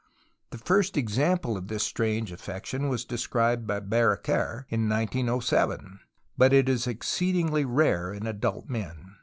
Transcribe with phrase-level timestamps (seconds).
[0.49, 5.99] The first example of this strange affection was described by Barraquer in 1007,
[6.39, 9.17] but it is exceedingly rare in adult men.